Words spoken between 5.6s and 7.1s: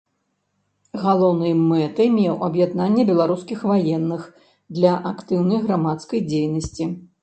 грамадскай дзейнасці.